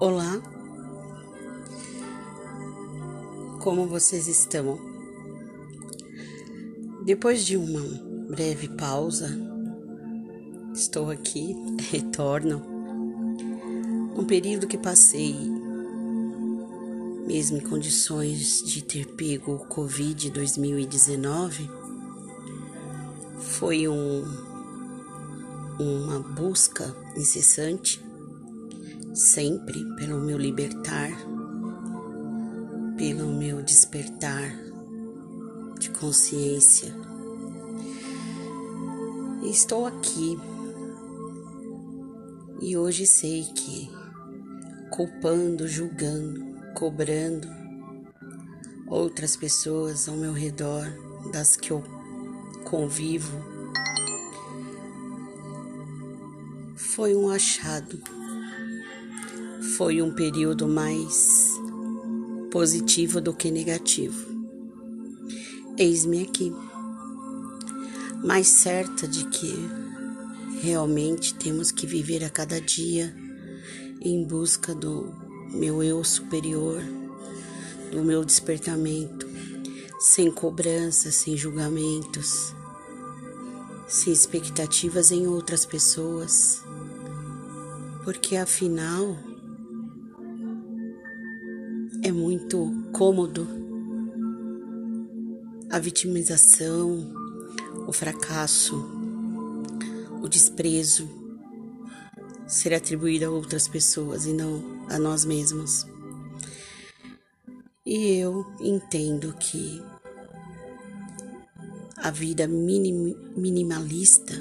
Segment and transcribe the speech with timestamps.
[0.00, 0.40] Olá,
[3.58, 4.78] como vocês estão?
[7.04, 7.82] Depois de uma
[8.30, 9.28] breve pausa,
[10.72, 11.56] estou aqui,
[11.90, 12.62] retorno.
[14.16, 15.34] Um período que passei,
[17.26, 21.68] mesmo em condições de ter pego o Covid 2019,
[23.40, 24.22] foi um,
[25.80, 28.06] uma busca incessante
[29.14, 31.10] sempre pelo meu libertar,
[32.96, 34.56] pelo meu despertar
[35.78, 36.94] de consciência.
[39.44, 40.36] estou aqui
[42.60, 43.90] e hoje sei que
[44.90, 47.48] culpando, julgando, cobrando
[48.86, 50.86] outras pessoas ao meu redor,
[51.32, 51.82] das que eu
[52.64, 53.32] convivo,
[56.76, 58.00] foi um achado
[59.78, 61.52] foi um período mais
[62.50, 64.26] positivo do que negativo.
[65.78, 66.52] Eis-me aqui,
[68.24, 69.54] mais certa de que
[70.60, 73.14] realmente temos que viver a cada dia
[74.00, 75.14] em busca do
[75.52, 76.82] meu eu superior,
[77.92, 79.28] do meu despertamento,
[80.00, 82.52] sem cobranças, sem julgamentos,
[83.86, 86.64] sem expectativas em outras pessoas,
[88.02, 89.27] porque afinal
[92.98, 93.46] muito cômodo
[95.70, 97.14] a vitimização,
[97.86, 98.84] o fracasso,
[100.20, 101.08] o desprezo
[102.48, 105.86] ser atribuído a outras pessoas e não a nós mesmos.
[107.86, 109.80] E eu entendo que
[111.98, 114.34] a vida minim, minimalista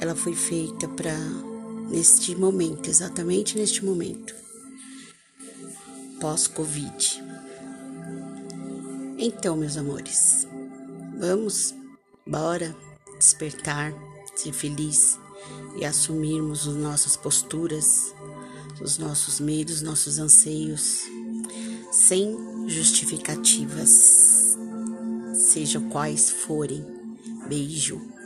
[0.00, 1.16] ela foi feita para
[1.90, 4.49] neste momento, exatamente neste momento
[6.20, 7.24] pós-Covid.
[9.18, 10.46] Então, meus amores,
[11.18, 11.74] vamos,
[12.26, 12.76] bora
[13.18, 13.92] despertar,
[14.36, 15.18] ser feliz
[15.76, 18.14] e assumirmos as nossas posturas,
[18.80, 21.02] os nossos medos, nossos anseios,
[21.90, 24.56] sem justificativas,
[25.34, 26.86] sejam quais forem.
[27.48, 28.19] Beijo.